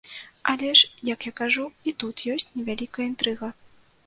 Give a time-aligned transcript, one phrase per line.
[0.53, 3.53] Але ж, як я кажу, і тут ёсць невялікая інтрыга.